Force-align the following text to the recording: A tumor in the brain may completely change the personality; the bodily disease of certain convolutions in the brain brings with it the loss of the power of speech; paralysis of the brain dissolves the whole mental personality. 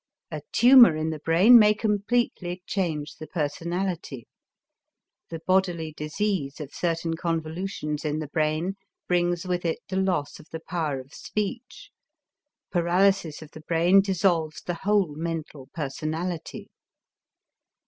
A 0.31 0.41
tumor 0.51 0.95
in 0.95 1.11
the 1.11 1.19
brain 1.19 1.59
may 1.59 1.75
completely 1.75 2.63
change 2.65 3.17
the 3.17 3.27
personality; 3.27 4.27
the 5.29 5.41
bodily 5.45 5.93
disease 5.95 6.59
of 6.59 6.73
certain 6.73 7.15
convolutions 7.15 8.03
in 8.03 8.17
the 8.17 8.27
brain 8.27 8.77
brings 9.07 9.45
with 9.45 9.63
it 9.63 9.77
the 9.89 9.97
loss 9.97 10.39
of 10.39 10.49
the 10.49 10.59
power 10.67 10.99
of 10.99 11.13
speech; 11.13 11.91
paralysis 12.71 13.43
of 13.43 13.51
the 13.51 13.61
brain 13.61 14.01
dissolves 14.01 14.63
the 14.63 14.73
whole 14.85 15.13
mental 15.13 15.69
personality. 15.71 16.71